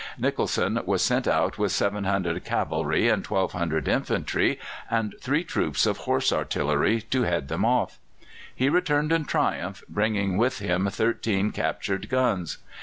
[0.17, 4.57] Nicholson was sent out with 700 cavalry and 1,200 infantry,
[4.89, 7.99] and three troops of horse artillery, to head them off.
[8.55, 12.57] He returned in triumph, bringing with him thirteen captured guns.